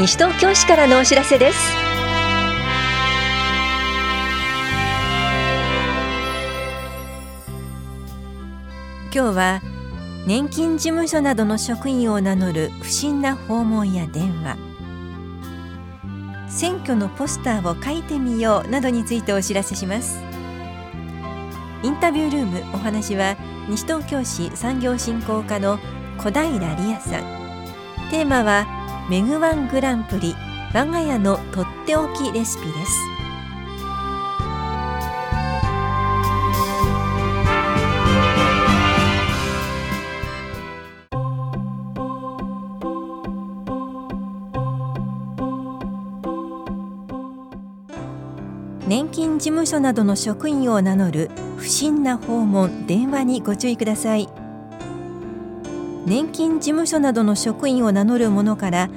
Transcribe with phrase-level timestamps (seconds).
[0.00, 1.58] 西東京市からのお知らせです。
[9.12, 9.60] 今日は
[10.26, 14.56] 年金事務所などの職員を名乗る不審な訪問や電話。
[16.48, 20.18] 選挙のポスターを書いてみようなどについてお知らせします。
[21.82, 23.36] インタビュールームお話は
[23.68, 25.78] 西東京市産業振興課の
[26.16, 27.40] 小平理也さん。
[28.10, 28.79] テーマは
[29.10, 30.36] メグワングランプリ
[30.72, 32.92] 我が家のとっておきレシピです。
[48.86, 54.39] 年金事務所などの職員を名乗る不審な訪問電話にご注意ください。
[56.06, 58.88] 年金事務所などの職員を名乗る者から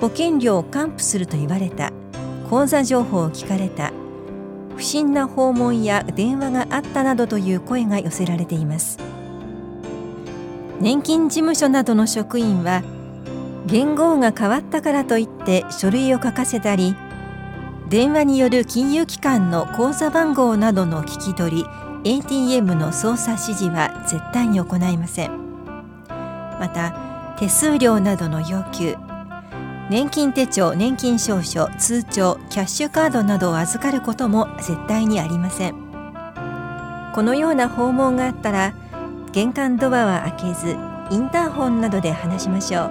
[0.00, 1.92] 保険料を還付すると言われた。
[2.48, 3.92] 口座情報を聞かれた。
[4.76, 8.98] 不審な訪問や電話があったなどという声が寄せられています。
[10.80, 12.82] 年金事務所などの職員は
[13.66, 16.96] 元号が変わったからといって書類を書かせたり
[17.90, 21.64] 電話による金融機関の口座番号などの聞き取り
[22.04, 25.49] ATM の操作指示は絶対に行いません。
[26.60, 26.94] また
[27.38, 28.96] 手数料などの要求
[29.90, 35.74] 年金手帳年金証書通帳キャッシュカードなどを預かることも絶対にありません。
[37.12, 38.72] このような訪問があったら
[39.32, 40.76] 玄関ドアは開けず
[41.10, 42.90] インターホンなどで話しましょう。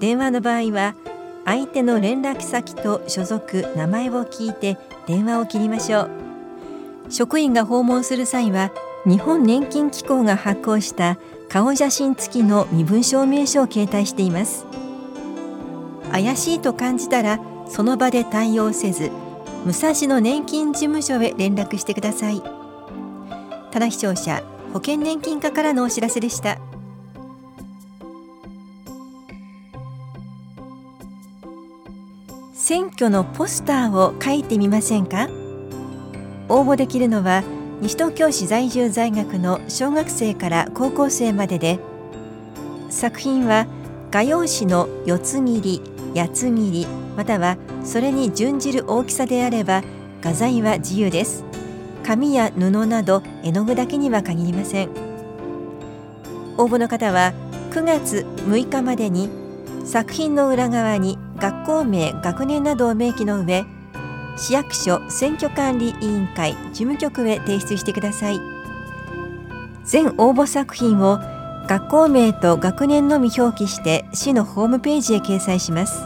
[0.00, 0.96] 電話の場合は
[1.44, 6.10] 相手の連絡先と所属名前を聞いて電話を切りましょう。
[7.08, 8.72] 職員が訪問する際は
[9.04, 14.64] 日本年金機構が発行した顔写真付きの身分証明書を携帯しています。
[16.12, 19.10] 怪しいと感じたらその場で対応せず
[19.64, 22.42] 武蔵野年金事務所へ連絡してください。
[23.72, 24.42] ただ視聴者
[24.72, 26.58] 保険年金課からのお知らせでした。
[32.54, 35.28] 選挙のポスターを書いてみませんか？
[36.48, 37.42] 応募できるのは
[37.82, 41.80] 西東京市在住在学の小学生から高校生までで
[42.90, 43.66] 作品は
[44.12, 45.82] 画用紙の四つ切り
[46.14, 49.82] 八つ切りまたはそれに準じる大きさであれば
[50.20, 51.44] 画材は自由です。
[52.04, 54.90] 紙や布など絵の具だけには限りません。
[56.58, 57.32] 応募の方は
[57.72, 59.28] 9月6日までに
[59.84, 63.64] 作品の裏側に学校名学年などを明記の上
[64.36, 68.40] 市役所選挙管理委員会事務局へ提出してください。
[69.84, 71.18] 全応募作品を
[71.66, 76.04] 学校名と学年のみ表記して市のホームページへ掲載します。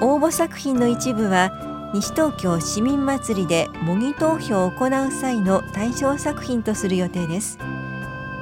[0.00, 1.52] 応募作品の一部は
[1.94, 7.58] 西東京市民祭りで模擬投票を行う際の対象作品とする予定です。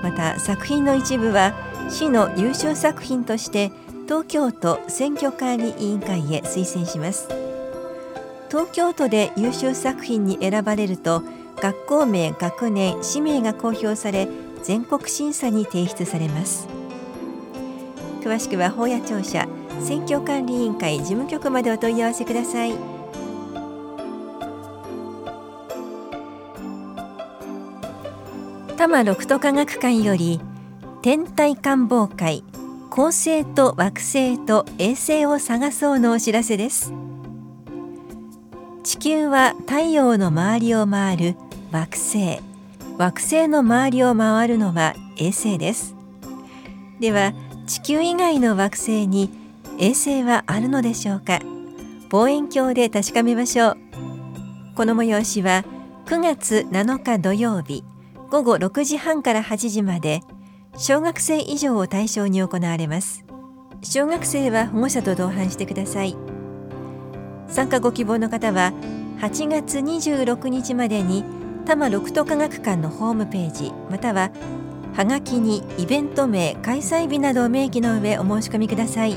[0.02, 1.54] また作品の一部は
[1.88, 3.70] 市の優秀作品として
[4.06, 7.41] 東京都選挙管理委員会へ推薦します。
[8.52, 11.22] 東京都で優秀作品に選ばれると
[11.56, 14.28] 学校名学年氏名が公表され
[14.62, 16.68] 全国審査に提出されます。
[18.20, 19.48] 詳しくは法屋庁舎
[19.80, 22.74] 選挙管理委員会事務局までお問い合わせください。
[28.76, 30.42] 多摩六都科学館より
[31.00, 32.44] 天体観望会
[32.90, 36.92] 恒星と惑星と衛星を探そうのお知らせです。
[38.82, 41.36] 地球は太陽の周りを回る
[41.70, 42.40] 惑星。
[42.98, 45.94] 惑星の周りを回るのは衛星です。
[46.98, 47.32] では
[47.66, 49.30] 地球以外の惑星に
[49.78, 51.38] 衛星はあるのでしょうか？
[52.10, 53.76] 望遠鏡で確かめましょう。
[54.74, 55.64] この催しは
[56.06, 57.84] 9月7日土曜日
[58.30, 60.22] 午後6時半から8時まで
[60.76, 63.24] 小学生以上を対象に行われます。
[63.82, 66.16] 小学生は保護者と同伴してください。
[67.52, 68.72] 参加ご希望の方は
[69.20, 71.22] 8月26日までに
[71.66, 74.30] 多摩六都科学館のホームページまたは
[74.94, 79.16] はがきにイベント名開催日などを明記の上お申し込みください。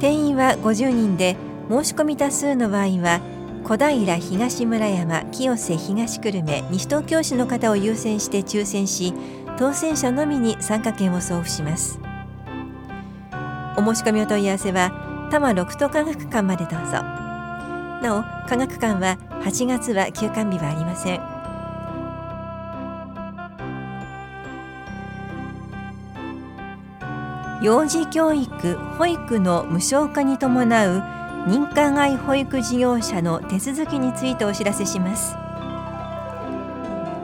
[0.00, 1.36] 定員は50人で
[1.68, 3.20] 申し込み多数の場合は
[3.64, 9.12] 小平東村山清瀬東久留米西東京市の方を優先して抽選し
[9.58, 12.00] 当選者のみに参加券を送付します。
[13.76, 17.02] お申し込みお問い合わせは多摩六都科学館までどうぞ。
[18.02, 21.20] なお科学館は8月は休館日はありません。
[27.62, 31.02] 幼児教育・保育の無償化に伴う
[31.46, 35.36] 認可外保育事業者の手続きについてお知らせします。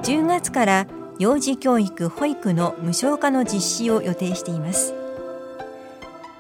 [0.02, 0.86] 10月から
[1.18, 5.05] 幼児教育・保育の無償化の実施を予定しています。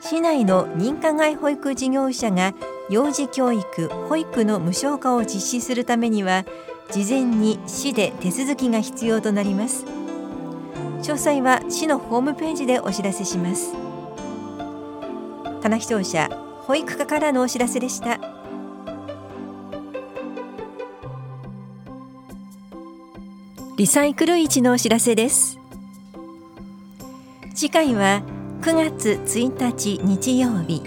[0.08, 2.54] 市内の認可外保育事業者が
[2.88, 6.44] 幼児教育・保育の無償化を実施するためには
[6.92, 9.84] 事前に市で手続きが必要となります。
[11.02, 13.72] 詳細は市のホームページでお知らせします。
[15.60, 16.30] 棚視聴者
[16.60, 18.20] 保育課からのお知らせでした。
[23.76, 25.58] リサイクル市のお知らせです。
[27.56, 28.22] 次回は
[28.60, 30.82] 9月1日日曜日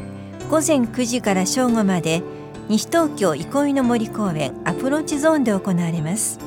[0.50, 2.22] 午前9時から正午まで
[2.68, 6.40] 西東京憩いの森公園アプローチゾーンで行われます。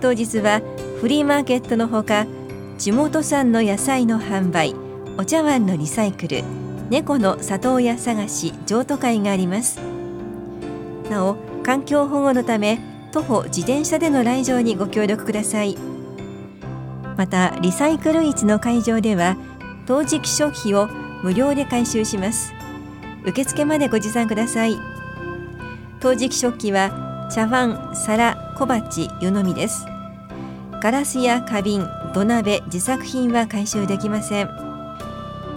[0.00, 0.60] 当日は
[1.00, 2.26] フリーマーケットのほか
[2.76, 4.74] 地元産の野菜の販売
[5.16, 6.42] お茶碗のリサイクル
[6.90, 9.80] 猫の里親探し譲渡会があります。
[11.08, 12.78] なお環境保護のため
[13.12, 15.78] 徒歩自転車での来場にご協力ください。
[17.16, 19.36] またリサイクル市の会場では
[19.86, 20.88] 陶磁器食費を
[21.22, 22.52] 無料で回収します。
[23.24, 24.78] 受付までご持参ください。
[26.00, 29.86] 陶磁器食器は茶碗、皿、小鉢、湯飲みです。
[30.82, 34.50] ガラスや花瓶、土鍋、自作品は回収できません。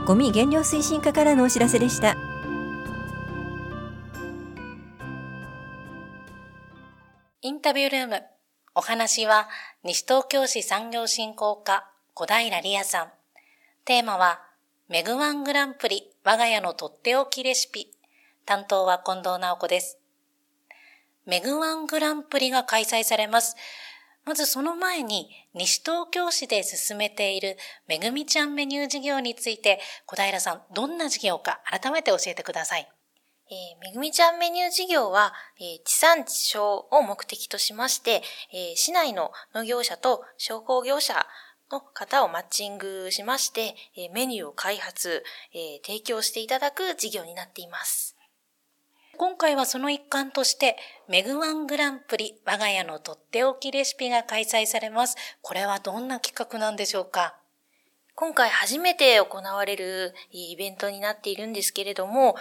[0.05, 2.15] ゴミ減量推進課からのお知らせでした。
[7.41, 8.23] インタビュールーム。
[8.73, 9.49] お話は
[9.83, 13.16] 西東京市産業振興課小平理也さん。
[13.87, 14.41] テーマは
[14.89, 17.89] メグワングランプリ我が家のとっておきレシピ。
[18.45, 19.97] 担当は近藤直子です。
[21.25, 23.55] メグワングランプリが開催されます。
[24.25, 27.55] まずその前に、西東京市で進めている
[27.87, 32.91] めぐみちゃんメニュー事業について、小平さん、どんな事業か改めて教えてください。
[33.49, 41.25] えー、めぐみちゃんメニュー事業は、えー、地産地消を目的としまして、えー、市内の農業者と商工業者
[41.71, 45.23] の方をマッチングしまして、え、メニューを開発、
[45.53, 48.15] え、提供していただく事業になっています。
[49.17, 50.77] 今回はその一環として、
[51.07, 55.17] メグワングランプリ我が家のとっておきレシピが開催されます。
[55.41, 57.35] これはどんな企画なんでしょうか？
[58.15, 62.35] 今回初めて行われるイベントになっているんですけれども、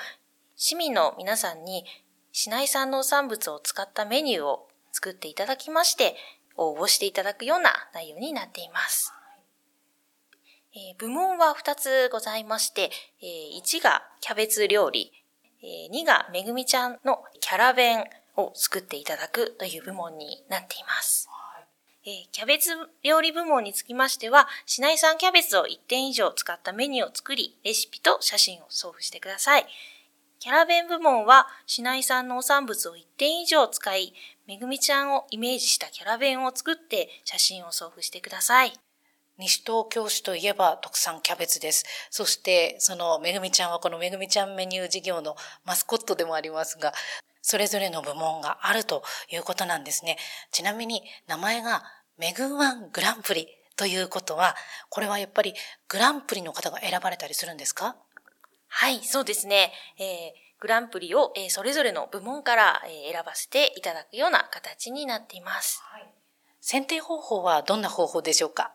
[0.55, 1.85] 市民の皆さんに
[2.33, 6.17] 市内産農産物を使ったメニューを作っていただきまして、
[6.57, 9.13] 応募していただくような内容になっています。
[10.75, 12.91] えー、部門は2つございまして、
[13.23, 15.13] えー、1がキャベツ料理、
[15.63, 18.05] え2がめぐみちゃんのキャラ弁
[18.37, 21.29] を作っていただくという部門になっています。
[22.05, 22.71] えキャベツ
[23.03, 29.67] 料理部門につきましては、市内産キャベツを1点以上使ったメニューを作り、レシピと写真を送付してください。
[30.39, 34.15] キャラ弁部門は、市内産農産物を1点以上使い、
[34.47, 38.73] めぐみちゃんをイメージしたキャラ弁を作って写真を送付してください。
[39.39, 41.85] 西東京市といえば特産キャベツです。
[42.11, 45.35] そして、そのめぐみちゃんはこのめぐみちゃんメニュー事業の
[45.65, 46.93] マスコットでもありますが、
[47.43, 49.03] それぞれの部門があると
[49.33, 50.17] いうことなんですね。
[50.53, 51.83] ちなみに名前が
[52.17, 54.55] メグワングランプリということは、
[54.91, 55.55] これはやっぱり
[55.89, 57.97] グランプリの方が選ばれたりするんですか？
[58.69, 59.73] はい、そうですね。
[59.99, 65.83] えー、グランプリを、えー、それぞれの部門から、えー、選ばせていただくような形になっています。
[65.85, 66.11] はい、
[66.61, 68.73] 選定方法はどんな方法でしょうか？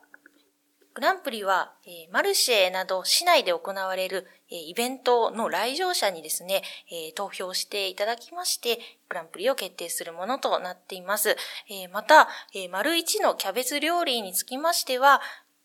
[0.94, 11.38] グランプリは、えー、マルシェなど市内で行われる、えー、イベントの来場者にですね、えー、投票していただきまして、グランプリを決定するものとなっています。
[11.70, 15.22] えまた、え丸一のキャベツ料理につきましては、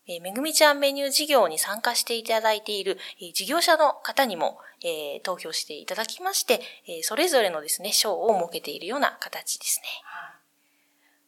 [0.07, 9.87] えめぐみちゃんメニュー事業に参加していただいている、え事業者の方にも、え投票していただきまして、えそれぞれのですね、賞を設けているような形ですね。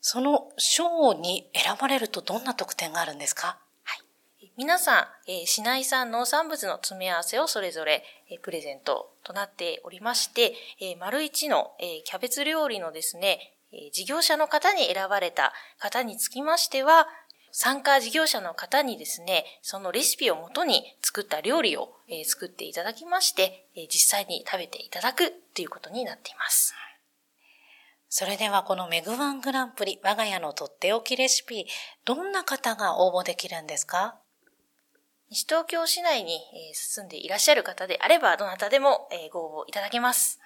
[0.01, 3.57] その賞に選ばれるとどんな特典があるんですか？
[4.55, 17.07] 皆さん、えー、市内産農産物の詰め合わせをそれぞれ、えー、プレゼントとなっておりまして、えー、丸一の、えー、キャベツ料理のですね、えー、事業者の方に選ばれた方につきましては、
[17.51, 26.73] 参加事業者の方にですね、そのレシピをもとに作った料理を、えー、作っていただきまして、えー、実際に食べていただくということになっています。
[28.09, 31.67] それではこのメグワングランプリ我が家のとっておきレシピ、
[32.05, 34.15] どんな方が応募できるんですか？
[35.29, 36.39] 西東京市内に
[36.73, 40.39] 住んでいらっしゃる方であれば、どなたでもご応募いただけます。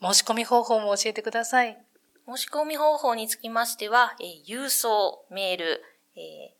[0.00, 1.76] 申し込み方法も教えてください。
[2.28, 4.14] 申し込み方法につきましては、
[4.46, 5.82] 郵送、メール、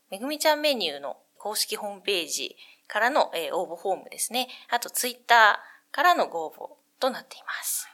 [0.09, 2.55] めぐみちゃんメニューの公式ホームページ
[2.87, 4.47] からの、えー、応募フォームですね。
[4.69, 7.87] あとツイッターからのご応募となっています。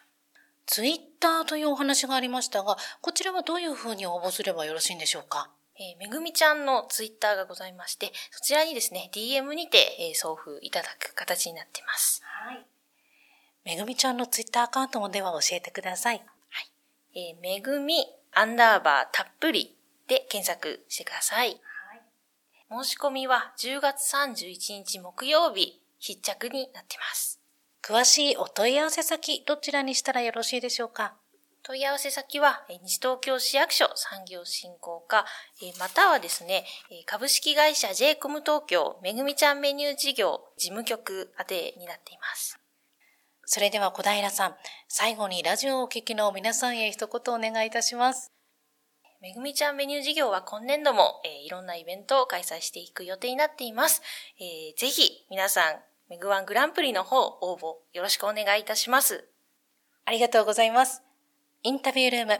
[0.65, 5.51] ツイッターというお話がありましたが、こちらはどういうふうに応募すればよろしいんでしょうか？
[5.77, 12.21] えー、めぐみちゃんのツイッターがございまして、そちらにですね、DM にて、えー、送付いただく形になっています。
[12.23, 12.65] はい。
[13.65, 16.23] めぐみちゃんのツイッターアカウントもでは教えてください。
[16.49, 16.61] は
[17.13, 17.19] い。
[17.19, 19.75] えー、めぐみアンダーバーたっぷり
[20.07, 21.49] で検索してください。
[21.49, 22.83] はい。
[22.83, 27.39] 申し込みは10月31日木曜日必着になっています。
[27.83, 31.13] 詳しいお問い合わせ先、どちらにしたらよろしいでしょうか
[31.61, 35.25] 問い合わせ先は、西東京市役所産業振興課、
[35.79, 36.65] またはですね、
[37.05, 42.59] 株式会社 j コム東京めぐみちゃんメニュー事業事務局宛てになっています。
[43.45, 44.55] それでは小平さん、
[44.87, 48.34] 最後にラジオをお聞きの皆さんへ一言お願いいたします。
[49.21, 54.01] めぐみちゃんメニュー事業は今年度も、えー、いろんなイベントを開催していく予定になっています。
[54.39, 55.75] えー、ぜひ皆さん
[56.09, 59.27] メグワングランプリの方応募よろしくお願いいたします。
[60.05, 61.01] ありがとうございます。
[61.63, 62.39] インタビュールーム。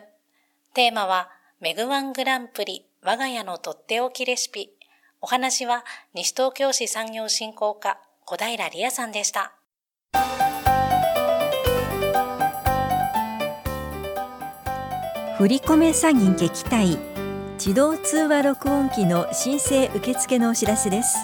[0.75, 4.69] テーマは、メグワングランプリ我が家のとっておきレシピ。
[5.19, 9.55] お話は、西東京市産業振興課小平理也さんでした。
[15.47, 16.97] 振込詐欺撃退
[17.59, 21.19] 自動通話録音機の申請受付のお知らせです。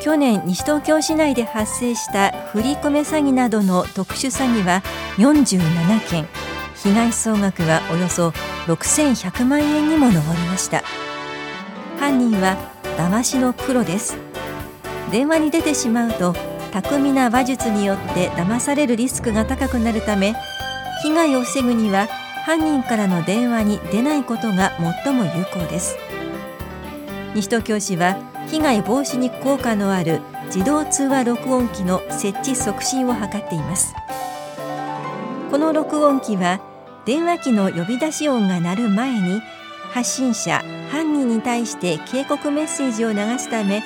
[0.00, 4.82] 去年西東京市内で発生した振り込め詐欺などの特殊詐欺は
[5.18, 6.26] 47件。
[6.82, 8.30] 被害総額はおよそ
[8.66, 10.82] 6100万円にも上りました。
[12.00, 12.56] 犯人は
[12.96, 14.16] 騙しのプロです。
[15.12, 16.34] 電話に出てしまうと
[16.72, 20.34] 巧みな話術によって騙されるリスクが高くなるため
[21.02, 22.08] 被害を防ぐには
[22.48, 24.72] 犯人からの電話に出ないことが
[25.04, 25.98] 最も有効です。
[27.34, 28.16] 西東京市は
[28.48, 33.94] 被害防止に効果のある自動通話録音機の設置促進を図っています。
[35.50, 36.62] この録音機は
[37.04, 39.42] 電話機の呼び出し音が鳴る前に
[39.92, 43.82] 発信者犯人に対して警告メッセージを流すため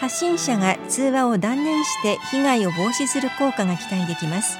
[0.00, 4.58] 発信者が通話を断念して被害を防止する効果が期待できます。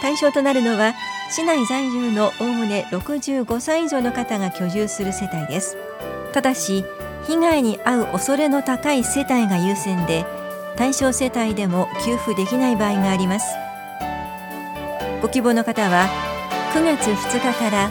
[0.00, 0.94] 対象となるのは
[1.30, 5.76] 市内在住のおおむね65歳以上の方が居住する世帯です。
[6.32, 6.84] ただし
[7.26, 10.24] 被害に遭う恐れの高い世帯が優先で
[10.76, 13.46] 対象世帯でも給付できない場合があります。
[15.20, 16.08] ご希望の方は
[16.72, 17.90] 9月2日から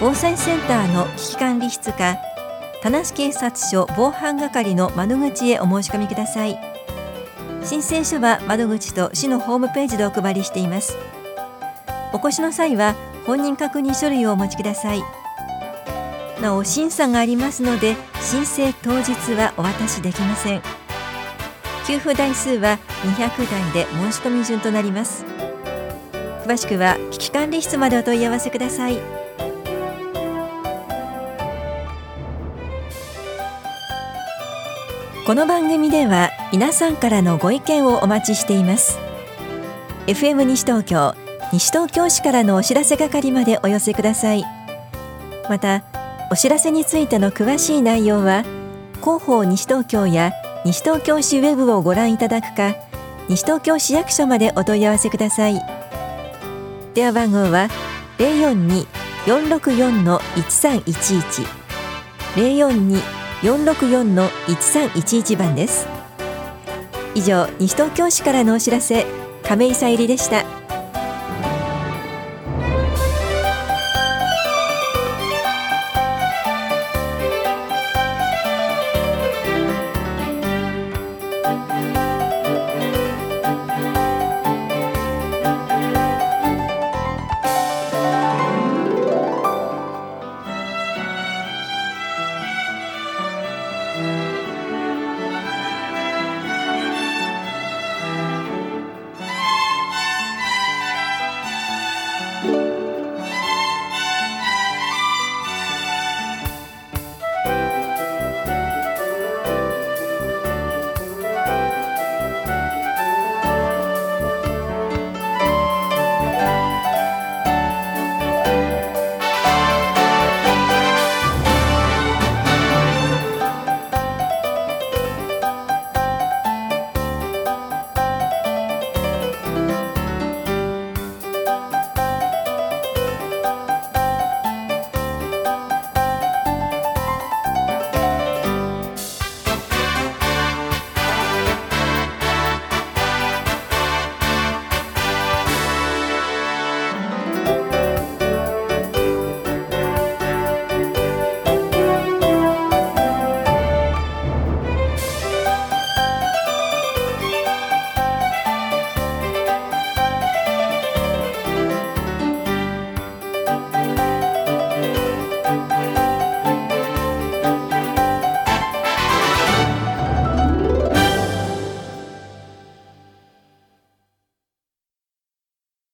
[0.00, 2.16] 防災センターの危機管理室か
[2.82, 6.58] 田無警察署防犯係の窓口へお申し込みください。
[7.62, 10.96] 申請書は窓口と市のホームページでお配りしています。
[12.16, 12.94] お越しの際は
[13.26, 15.02] 本人確認書類をお持ちください。
[16.40, 20.62] なお審査がありますので申請当日はお渡しできません。
[21.86, 25.26] 給付台数は200台で申し込み順となります。
[26.46, 28.98] 詳しくは危機管理室までお問い合わせください。
[35.26, 38.98] この番組では皆さんからのご意見をお待ちしています。
[40.06, 41.25] FM 西東京
[41.56, 44.44] 西東京市からのお知らせ係までお寄せください。
[45.48, 45.84] また
[46.30, 48.44] お知らせについての詳しい内容は
[49.00, 50.32] 広報西東京や
[50.66, 52.74] 西東京市ウェブをご覧いただくか
[53.30, 55.58] 西東京市役所までお問い合わせください。
[56.92, 57.70] 電話番号は
[59.24, 61.46] 042-464-1311
[63.40, 65.88] 042-464-1311番です。
[67.14, 69.06] 以上西東京市からのお知らせ
[69.42, 70.44] 亀井さゆりでした。